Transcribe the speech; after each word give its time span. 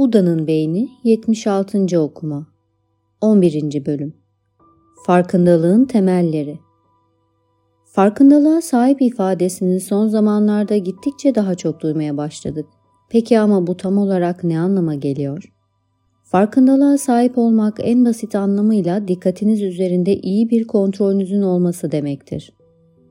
Buda'nın 0.00 0.46
Beyni 0.46 0.88
76. 1.04 2.00
Okuma 2.00 2.46
11. 3.20 3.86
Bölüm 3.86 4.14
Farkındalığın 5.06 5.84
Temelleri 5.84 6.58
Farkındalığa 7.84 8.60
sahip 8.60 9.02
ifadesini 9.02 9.80
son 9.80 10.08
zamanlarda 10.08 10.76
gittikçe 10.76 11.34
daha 11.34 11.54
çok 11.54 11.80
duymaya 11.80 12.16
başladık. 12.16 12.66
Peki 13.10 13.38
ama 13.38 13.66
bu 13.66 13.76
tam 13.76 13.98
olarak 13.98 14.44
ne 14.44 14.58
anlama 14.60 14.94
geliyor? 14.94 15.52
Farkındalığa 16.24 16.98
sahip 16.98 17.38
olmak 17.38 17.78
en 17.82 18.04
basit 18.04 18.34
anlamıyla 18.34 19.08
dikkatiniz 19.08 19.62
üzerinde 19.62 20.16
iyi 20.16 20.50
bir 20.50 20.66
kontrolünüzün 20.66 21.42
olması 21.42 21.92
demektir. 21.92 22.52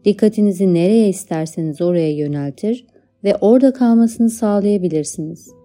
Dikkatinizi 0.06 0.74
nereye 0.74 1.10
isterseniz 1.10 1.82
oraya 1.82 2.12
yöneltir 2.12 2.86
ve 3.24 3.36
orada 3.42 3.74
kalmasını 3.74 4.30
sağlayabilirsiniz. 4.30 5.59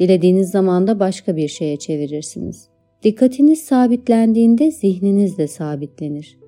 Dilediğiniz 0.00 0.50
zaman 0.50 0.86
da 0.86 1.00
başka 1.00 1.36
bir 1.36 1.48
şeye 1.48 1.76
çevirirsiniz. 1.76 2.68
Dikkatiniz 3.02 3.62
sabitlendiğinde 3.62 4.70
zihniniz 4.70 5.38
de 5.38 5.46
sabitlenir. 5.46 6.38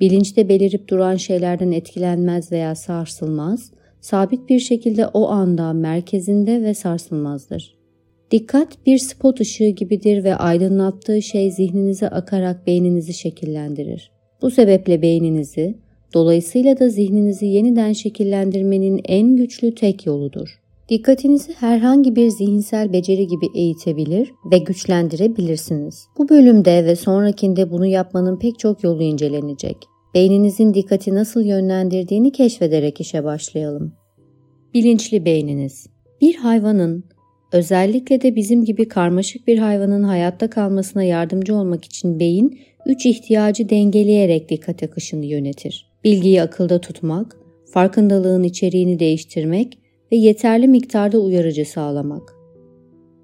Bilinçte 0.00 0.48
belirip 0.48 0.88
duran 0.88 1.16
şeylerden 1.16 1.72
etkilenmez 1.72 2.52
veya 2.52 2.74
sarsılmaz, 2.74 3.72
sabit 4.00 4.48
bir 4.48 4.58
şekilde 4.58 5.06
o 5.06 5.28
anda 5.28 5.72
merkezinde 5.72 6.62
ve 6.62 6.74
sarsılmazdır. 6.74 7.78
Dikkat 8.30 8.86
bir 8.86 8.98
spot 8.98 9.40
ışığı 9.40 9.68
gibidir 9.68 10.24
ve 10.24 10.34
aydınlattığı 10.34 11.22
şey 11.22 11.50
zihninize 11.50 12.08
akarak 12.08 12.66
beyninizi 12.66 13.12
şekillendirir. 13.14 14.10
Bu 14.42 14.50
sebeple 14.50 15.02
beyninizi, 15.02 15.74
dolayısıyla 16.14 16.78
da 16.78 16.88
zihninizi 16.88 17.46
yeniden 17.46 17.92
şekillendirmenin 17.92 19.00
en 19.04 19.36
güçlü 19.36 19.74
tek 19.74 20.06
yoludur. 20.06 20.60
Dikkatinizi 20.88 21.52
herhangi 21.54 22.16
bir 22.16 22.28
zihinsel 22.28 22.92
beceri 22.92 23.26
gibi 23.26 23.46
eğitebilir 23.54 24.32
ve 24.52 24.58
güçlendirebilirsiniz. 24.58 26.06
Bu 26.18 26.28
bölümde 26.28 26.84
ve 26.84 26.96
sonrakinde 26.96 27.70
bunu 27.70 27.86
yapmanın 27.86 28.38
pek 28.38 28.58
çok 28.58 28.84
yolu 28.84 29.02
incelenecek. 29.02 29.76
Beyninizin 30.14 30.74
dikkati 30.74 31.14
nasıl 31.14 31.44
yönlendirdiğini 31.44 32.32
keşfederek 32.32 33.00
işe 33.00 33.24
başlayalım. 33.24 33.92
Bilinçli 34.74 35.24
beyniniz. 35.24 35.86
Bir 36.20 36.34
hayvanın, 36.34 37.04
özellikle 37.52 38.22
de 38.22 38.36
bizim 38.36 38.64
gibi 38.64 38.88
karmaşık 38.88 39.46
bir 39.46 39.58
hayvanın 39.58 40.02
hayatta 40.02 40.50
kalmasına 40.50 41.02
yardımcı 41.02 41.54
olmak 41.54 41.84
için 41.84 42.20
beyin, 42.20 42.60
üç 42.86 43.06
ihtiyacı 43.06 43.68
dengeleyerek 43.68 44.48
dikkat 44.48 44.82
akışını 44.82 45.24
yönetir. 45.24 45.90
Bilgiyi 46.04 46.42
akılda 46.42 46.80
tutmak, 46.80 47.36
farkındalığın 47.72 48.42
içeriğini 48.42 48.98
değiştirmek 48.98 49.78
ve 50.12 50.16
yeterli 50.16 50.68
miktarda 50.68 51.18
uyarıcı 51.18 51.64
sağlamak. 51.64 52.34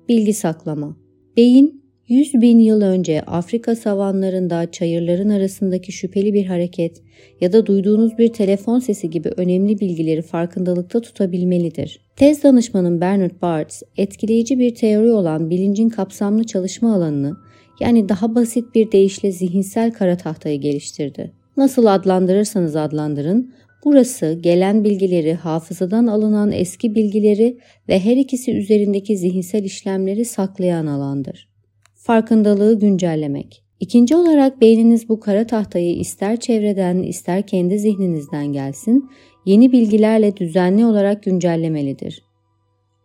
Bilgi 0.08 0.32
saklama. 0.32 0.96
Beyin 1.36 1.84
100 2.08 2.34
bin 2.34 2.58
yıl 2.58 2.82
önce 2.82 3.22
Afrika 3.22 3.76
savanlarında 3.76 4.70
çayırların 4.70 5.30
arasındaki 5.30 5.92
şüpheli 5.92 6.34
bir 6.34 6.46
hareket 6.46 7.02
ya 7.40 7.52
da 7.52 7.66
duyduğunuz 7.66 8.18
bir 8.18 8.28
telefon 8.28 8.78
sesi 8.78 9.10
gibi 9.10 9.30
önemli 9.36 9.80
bilgileri 9.80 10.22
farkındalıkta 10.22 11.00
tutabilmelidir. 11.00 12.00
Tez 12.16 12.42
danışmanın 12.42 13.00
Bernard 13.00 13.42
Barthes, 13.42 13.82
etkileyici 13.96 14.58
bir 14.58 14.74
teori 14.74 15.10
olan 15.10 15.50
bilincin 15.50 15.88
kapsamlı 15.88 16.44
çalışma 16.44 16.94
alanını, 16.94 17.36
yani 17.80 18.08
daha 18.08 18.34
basit 18.34 18.74
bir 18.74 18.92
deyişle 18.92 19.32
zihinsel 19.32 19.92
kara 19.92 20.16
tahtayı 20.16 20.60
geliştirdi. 20.60 21.32
Nasıl 21.56 21.86
adlandırırsanız 21.86 22.76
adlandırın, 22.76 23.54
Burası 23.84 24.38
gelen 24.40 24.84
bilgileri, 24.84 25.34
hafızadan 25.34 26.06
alınan 26.06 26.52
eski 26.52 26.94
bilgileri 26.94 27.58
ve 27.88 28.00
her 28.00 28.16
ikisi 28.16 28.52
üzerindeki 28.56 29.16
zihinsel 29.16 29.64
işlemleri 29.64 30.24
saklayan 30.24 30.86
alandır. 30.86 31.48
Farkındalığı 31.94 32.78
güncellemek. 32.78 33.64
İkinci 33.80 34.16
olarak 34.16 34.60
beyniniz 34.60 35.08
bu 35.08 35.20
kara 35.20 35.46
tahtayı 35.46 35.96
ister 35.96 36.40
çevreden 36.40 36.98
ister 36.98 37.46
kendi 37.46 37.78
zihninizden 37.78 38.52
gelsin, 38.52 39.10
yeni 39.46 39.72
bilgilerle 39.72 40.36
düzenli 40.36 40.84
olarak 40.84 41.22
güncellemelidir. 41.22 42.22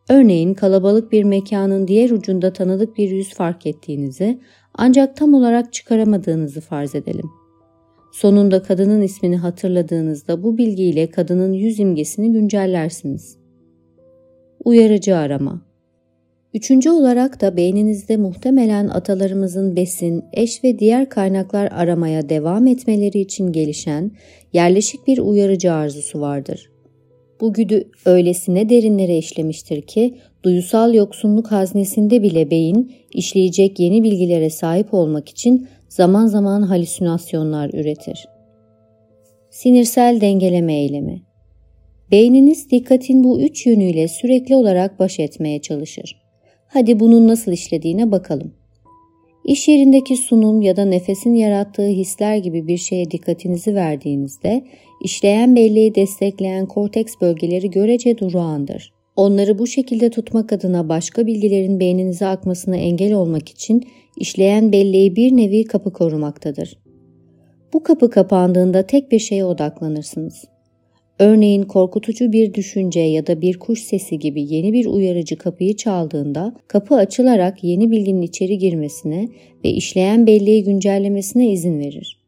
Örneğin 0.09 0.53
kalabalık 0.53 1.11
bir 1.11 1.23
mekanın 1.23 1.87
diğer 1.87 2.09
ucunda 2.09 2.53
tanıdık 2.53 2.97
bir 2.97 3.09
yüz 3.09 3.33
fark 3.33 3.65
ettiğinizi 3.65 4.39
ancak 4.73 5.15
tam 5.15 5.33
olarak 5.33 5.73
çıkaramadığınızı 5.73 6.61
farz 6.61 6.95
edelim. 6.95 7.29
Sonunda 8.11 8.63
kadının 8.63 9.01
ismini 9.01 9.37
hatırladığınızda 9.37 10.43
bu 10.43 10.57
bilgiyle 10.57 11.07
kadının 11.09 11.53
yüz 11.53 11.79
imgesini 11.79 12.31
güncellersiniz. 12.31 13.37
Uyarıcı 14.65 15.17
arama 15.17 15.69
Üçüncü 16.53 16.89
olarak 16.89 17.41
da 17.41 17.57
beyninizde 17.57 18.17
muhtemelen 18.17 18.87
atalarımızın 18.87 19.75
besin, 19.75 20.23
eş 20.33 20.63
ve 20.63 20.79
diğer 20.79 21.09
kaynaklar 21.09 21.69
aramaya 21.71 22.29
devam 22.29 22.67
etmeleri 22.67 23.19
için 23.19 23.51
gelişen 23.51 24.11
yerleşik 24.53 25.07
bir 25.07 25.17
uyarıcı 25.17 25.73
arzusu 25.73 26.21
vardır. 26.21 26.69
Bu 27.41 27.53
güdü 27.53 27.91
öylesine 28.05 28.69
derinlere 28.69 29.17
işlemiştir 29.17 29.81
ki 29.81 30.15
duyusal 30.43 30.93
yoksunluk 30.93 31.51
haznesinde 31.51 32.23
bile 32.23 32.51
beyin 32.51 32.91
işleyecek 33.11 33.79
yeni 33.79 34.03
bilgilere 34.03 34.49
sahip 34.49 34.93
olmak 34.93 35.29
için 35.29 35.67
zaman 35.89 36.27
zaman 36.27 36.61
halüsinasyonlar 36.61 37.69
üretir. 37.73 38.27
Sinirsel 39.49 40.21
dengeleme 40.21 40.73
eylemi 40.73 41.21
Beyniniz 42.11 42.71
dikkatin 42.71 43.23
bu 43.23 43.41
üç 43.41 43.65
yönüyle 43.65 44.07
sürekli 44.07 44.55
olarak 44.55 44.99
baş 44.99 45.19
etmeye 45.19 45.61
çalışır. 45.61 46.21
Hadi 46.67 46.99
bunun 46.99 47.27
nasıl 47.27 47.51
işlediğine 47.51 48.11
bakalım. 48.11 48.53
İş 49.45 49.67
yerindeki 49.67 50.17
sunum 50.17 50.61
ya 50.61 50.75
da 50.75 50.85
nefesin 50.85 51.33
yarattığı 51.33 51.87
hisler 51.87 52.37
gibi 52.37 52.67
bir 52.67 52.77
şeye 52.77 53.11
dikkatinizi 53.11 53.75
verdiğinizde 53.75 54.63
işleyen 55.03 55.55
belleği 55.55 55.95
destekleyen 55.95 56.65
korteks 56.65 57.13
bölgeleri 57.21 57.69
görece 57.69 58.17
durağandır. 58.17 58.98
Onları 59.19 59.59
bu 59.59 59.67
şekilde 59.67 60.09
tutmak 60.09 60.53
adına 60.53 60.89
başka 60.89 61.27
bilgilerin 61.27 61.79
beyninize 61.79 62.25
akmasına 62.25 62.75
engel 62.77 63.13
olmak 63.13 63.49
için 63.49 63.83
işleyen 64.17 64.71
belleği 64.71 65.15
bir 65.15 65.37
nevi 65.37 65.63
kapı 65.63 65.93
korumaktadır. 65.93 66.77
Bu 67.73 67.83
kapı 67.83 68.09
kapandığında 68.09 68.87
tek 68.87 69.11
bir 69.11 69.19
şeye 69.19 69.45
odaklanırsınız. 69.45 70.45
Örneğin 71.19 71.63
korkutucu 71.63 72.31
bir 72.31 72.53
düşünce 72.53 72.99
ya 72.99 73.27
da 73.27 73.41
bir 73.41 73.59
kuş 73.59 73.81
sesi 73.81 74.19
gibi 74.19 74.53
yeni 74.53 74.73
bir 74.73 74.85
uyarıcı 74.85 75.37
kapıyı 75.37 75.75
çaldığında 75.75 76.55
kapı 76.67 76.95
açılarak 76.95 77.63
yeni 77.63 77.91
bilginin 77.91 78.21
içeri 78.21 78.57
girmesine 78.57 79.29
ve 79.65 79.69
işleyen 79.69 80.27
belleği 80.27 80.63
güncellemesine 80.63 81.51
izin 81.51 81.79
verir. 81.79 82.19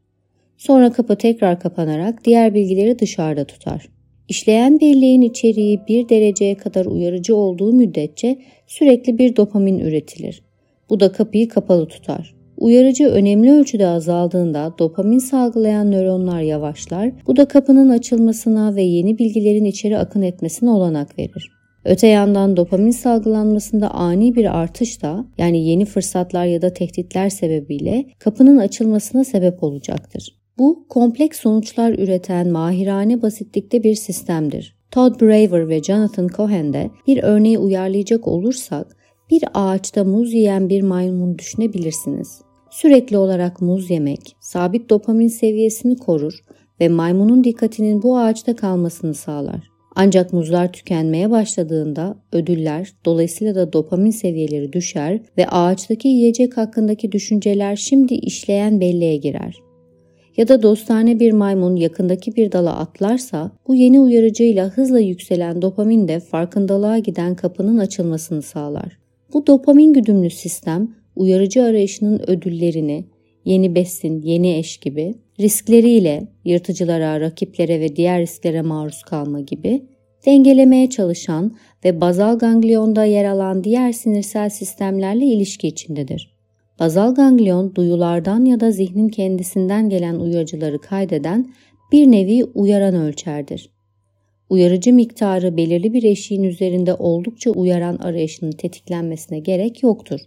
Sonra 0.57 0.91
kapı 0.91 1.15
tekrar 1.15 1.59
kapanarak 1.59 2.25
diğer 2.25 2.53
bilgileri 2.53 2.99
dışarıda 2.99 3.45
tutar. 3.45 4.00
İşleyen 4.31 4.79
belleğin 4.79 5.21
içeriği 5.21 5.79
bir 5.87 6.09
dereceye 6.09 6.55
kadar 6.55 6.85
uyarıcı 6.85 7.35
olduğu 7.35 7.73
müddetçe 7.73 8.39
sürekli 8.67 9.17
bir 9.17 9.35
dopamin 9.35 9.79
üretilir. 9.79 10.41
Bu 10.89 10.99
da 10.99 11.11
kapıyı 11.11 11.49
kapalı 11.49 11.87
tutar. 11.87 12.35
Uyarıcı 12.57 13.07
önemli 13.07 13.51
ölçüde 13.51 13.87
azaldığında 13.87 14.73
dopamin 14.79 15.19
salgılayan 15.19 15.91
nöronlar 15.91 16.41
yavaşlar. 16.41 17.11
Bu 17.27 17.35
da 17.35 17.47
kapının 17.47 17.89
açılmasına 17.89 18.75
ve 18.75 18.81
yeni 18.81 19.19
bilgilerin 19.19 19.65
içeri 19.65 19.97
akın 19.97 20.21
etmesine 20.21 20.69
olanak 20.69 21.19
verir. 21.19 21.51
Öte 21.85 22.07
yandan 22.07 22.57
dopamin 22.57 22.91
salgılanmasında 22.91 23.91
ani 23.91 24.35
bir 24.35 24.59
artış 24.59 25.01
da 25.01 25.25
yani 25.37 25.67
yeni 25.67 25.85
fırsatlar 25.85 26.45
ya 26.45 26.61
da 26.61 26.73
tehditler 26.73 27.29
sebebiyle 27.29 28.05
kapının 28.19 28.57
açılmasına 28.57 29.23
sebep 29.23 29.63
olacaktır. 29.63 30.40
Bu 30.61 30.85
kompleks 30.89 31.39
sonuçlar 31.39 31.91
üreten 31.93 32.49
mahirane 32.49 33.21
basitlikte 33.21 33.83
bir 33.83 33.95
sistemdir. 33.95 34.75
Todd 34.91 35.21
Braver 35.21 35.69
ve 35.69 35.83
Jonathan 35.83 36.27
Cohen'de 36.27 36.89
bir 37.07 37.23
örneği 37.23 37.57
uyarlayacak 37.57 38.27
olursak 38.27 38.97
bir 39.31 39.43
ağaçta 39.53 40.03
muz 40.03 40.33
yiyen 40.33 40.69
bir 40.69 40.81
maymun 40.81 41.37
düşünebilirsiniz. 41.37 42.41
Sürekli 42.71 43.17
olarak 43.17 43.61
muz 43.61 43.89
yemek 43.89 44.35
sabit 44.39 44.89
dopamin 44.89 45.27
seviyesini 45.27 45.95
korur 45.95 46.33
ve 46.81 46.89
maymunun 46.89 47.43
dikkatinin 47.43 48.01
bu 48.01 48.17
ağaçta 48.17 48.55
kalmasını 48.55 49.13
sağlar. 49.13 49.71
Ancak 49.95 50.33
muzlar 50.33 50.73
tükenmeye 50.73 51.29
başladığında 51.29 52.15
ödüller 52.31 52.93
dolayısıyla 53.05 53.55
da 53.55 53.73
dopamin 53.73 54.11
seviyeleri 54.11 54.73
düşer 54.73 55.21
ve 55.37 55.47
ağaçtaki 55.47 56.07
yiyecek 56.07 56.57
hakkındaki 56.57 57.11
düşünceler 57.11 57.75
şimdi 57.75 58.13
işleyen 58.13 58.79
belleğe 58.79 59.17
girer. 59.17 59.70
Ya 60.37 60.47
da 60.47 60.63
dostane 60.63 61.19
bir 61.19 61.31
maymun 61.31 61.75
yakındaki 61.75 62.35
bir 62.35 62.51
dala 62.51 62.77
atlarsa 62.77 63.51
bu 63.67 63.75
yeni 63.75 63.99
uyarıcıyla 63.99 64.69
hızla 64.69 64.99
yükselen 64.99 65.61
dopamin 65.61 66.07
de 66.07 66.19
farkındalığa 66.19 66.97
giden 66.97 67.35
kapının 67.35 67.77
açılmasını 67.77 68.41
sağlar. 68.41 68.97
Bu 69.33 69.47
dopamin 69.47 69.93
güdümlü 69.93 70.29
sistem 70.29 70.95
uyarıcı 71.15 71.63
arayışının 71.63 72.21
ödüllerini, 72.27 73.05
yeni 73.45 73.75
besin, 73.75 74.21
yeni 74.21 74.57
eş 74.57 74.77
gibi, 74.77 75.15
riskleriyle 75.39 76.27
yırtıcılara, 76.45 77.19
rakiplere 77.19 77.79
ve 77.79 77.95
diğer 77.95 78.21
risklere 78.21 78.61
maruz 78.61 79.03
kalma 79.03 79.39
gibi 79.39 79.85
dengelemeye 80.25 80.89
çalışan 80.89 81.57
ve 81.85 82.01
bazal 82.01 82.39
ganglionda 82.39 83.05
yer 83.05 83.25
alan 83.25 83.63
diğer 83.63 83.91
sinirsel 83.91 84.49
sistemlerle 84.49 85.25
ilişki 85.25 85.67
içindedir. 85.67 86.40
Bazal 86.79 87.15
ganglion 87.15 87.75
duyulardan 87.75 88.45
ya 88.45 88.59
da 88.59 88.71
zihnin 88.71 89.09
kendisinden 89.09 89.89
gelen 89.89 90.15
uyarıcıları 90.15 90.79
kaydeden 90.79 91.53
bir 91.91 92.11
nevi 92.11 92.43
uyaran 92.43 92.95
ölçerdir. 92.95 93.69
Uyarıcı 94.49 94.93
miktarı 94.93 95.57
belirli 95.57 95.93
bir 95.93 96.03
eşiğin 96.03 96.43
üzerinde 96.43 96.93
oldukça 96.93 97.51
uyaran 97.51 97.97
arayışının 97.97 98.51
tetiklenmesine 98.51 99.39
gerek 99.39 99.83
yoktur. 99.83 100.19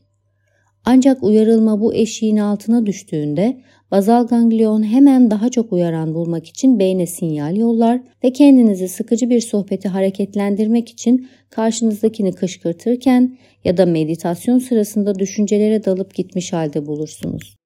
Ancak 0.84 1.22
uyarılma 1.22 1.80
bu 1.80 1.94
eşiğin 1.94 2.36
altına 2.36 2.86
düştüğünde 2.86 3.56
bazal 3.90 4.26
ganglion 4.26 4.82
hemen 4.82 5.30
daha 5.30 5.48
çok 5.48 5.72
uyaran 5.72 6.14
bulmak 6.14 6.46
için 6.46 6.78
beyne 6.78 7.06
sinyal 7.06 7.56
yollar 7.56 8.00
ve 8.24 8.32
kendinizi 8.32 8.88
sıkıcı 8.88 9.30
bir 9.30 9.40
sohbeti 9.40 9.88
hareketlendirmek 9.88 10.88
için 10.88 11.28
karşınızdakini 11.50 12.32
kışkırtırken 12.32 13.38
ya 13.64 13.76
da 13.76 13.86
meditasyon 13.86 14.58
sırasında 14.58 15.18
düşüncelere 15.18 15.84
dalıp 15.84 16.14
gitmiş 16.14 16.52
halde 16.52 16.86
bulursunuz. 16.86 17.56